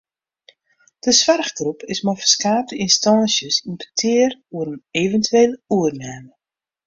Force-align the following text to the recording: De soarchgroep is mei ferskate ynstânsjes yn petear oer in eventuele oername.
De 1.05 1.11
soarchgroep 1.19 1.79
is 1.93 1.99
mei 2.05 2.17
ferskate 2.21 2.73
ynstânsjes 2.85 3.57
yn 3.67 3.75
petear 3.81 4.31
oer 4.57 4.67
in 4.75 4.81
eventuele 5.03 5.55
oername. 5.79 6.33